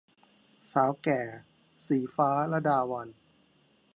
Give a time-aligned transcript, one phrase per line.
[0.73, 1.19] สาวแก่-
[1.85, 3.17] ศรีฟ้า ลดาวัลย์